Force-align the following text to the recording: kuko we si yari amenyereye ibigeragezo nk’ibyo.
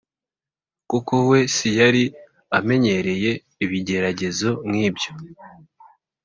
kuko 0.89 1.13
we 1.29 1.39
si 1.55 1.69
yari 1.79 2.03
amenyereye 2.57 3.31
ibigeragezo 3.63 4.49
nk’ibyo. 4.67 5.11